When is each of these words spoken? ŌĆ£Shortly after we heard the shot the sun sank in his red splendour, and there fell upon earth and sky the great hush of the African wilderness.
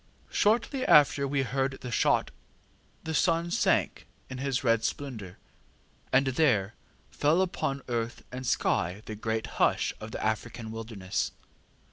ŌĆ£Shortly 0.31 0.83
after 0.87 1.27
we 1.27 1.43
heard 1.43 1.73
the 1.81 1.91
shot 1.91 2.31
the 3.03 3.13
sun 3.13 3.51
sank 3.51 4.07
in 4.31 4.39
his 4.39 4.63
red 4.63 4.83
splendour, 4.83 5.37
and 6.11 6.25
there 6.25 6.73
fell 7.11 7.39
upon 7.39 7.83
earth 7.87 8.23
and 8.31 8.47
sky 8.47 9.03
the 9.05 9.13
great 9.13 9.45
hush 9.61 9.93
of 9.99 10.09
the 10.09 10.25
African 10.25 10.71
wilderness. 10.71 11.33